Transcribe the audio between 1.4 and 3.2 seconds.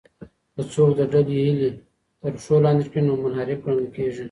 هیلې تر پښو لاندې کړي نو